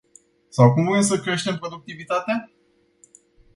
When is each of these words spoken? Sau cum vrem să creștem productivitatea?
Sau 0.49 0.73
cum 0.73 0.85
vrem 0.87 1.01
să 1.01 1.19
creștem 1.19 1.57
productivitatea? 1.57 2.51